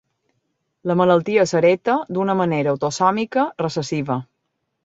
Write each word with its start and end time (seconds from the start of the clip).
La 0.91 0.95
malaltia 1.01 1.43
s'hereta 1.51 1.97
d'una 2.17 2.37
manera 2.41 2.75
autosòmica 2.75 3.47
recessiva. 3.67 4.19